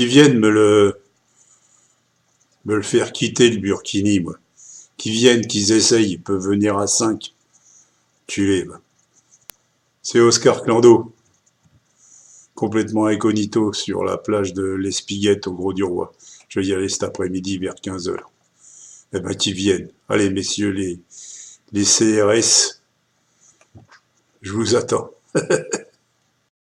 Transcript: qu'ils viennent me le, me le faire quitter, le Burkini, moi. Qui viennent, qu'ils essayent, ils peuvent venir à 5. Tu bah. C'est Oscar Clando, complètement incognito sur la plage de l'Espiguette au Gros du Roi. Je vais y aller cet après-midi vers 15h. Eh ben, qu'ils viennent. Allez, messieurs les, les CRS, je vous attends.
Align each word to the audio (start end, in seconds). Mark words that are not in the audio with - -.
qu'ils 0.00 0.08
viennent 0.08 0.38
me 0.38 0.48
le, 0.48 0.98
me 2.64 2.76
le 2.76 2.80
faire 2.80 3.12
quitter, 3.12 3.50
le 3.50 3.58
Burkini, 3.58 4.20
moi. 4.20 4.38
Qui 4.96 5.10
viennent, 5.10 5.46
qu'ils 5.46 5.72
essayent, 5.72 6.12
ils 6.12 6.22
peuvent 6.22 6.40
venir 6.40 6.78
à 6.78 6.86
5. 6.86 7.34
Tu 8.26 8.64
bah. 8.64 8.80
C'est 10.02 10.18
Oscar 10.18 10.62
Clando, 10.62 11.12
complètement 12.54 13.04
incognito 13.08 13.74
sur 13.74 14.02
la 14.02 14.16
plage 14.16 14.54
de 14.54 14.64
l'Espiguette 14.64 15.46
au 15.46 15.52
Gros 15.52 15.74
du 15.74 15.84
Roi. 15.84 16.14
Je 16.48 16.60
vais 16.60 16.66
y 16.68 16.72
aller 16.72 16.88
cet 16.88 17.02
après-midi 17.02 17.58
vers 17.58 17.74
15h. 17.74 18.16
Eh 19.12 19.20
ben, 19.20 19.34
qu'ils 19.34 19.52
viennent. 19.52 19.90
Allez, 20.08 20.30
messieurs 20.30 20.70
les, 20.70 20.98
les 21.72 21.84
CRS, 21.84 22.80
je 24.40 24.52
vous 24.52 24.76
attends. 24.76 25.10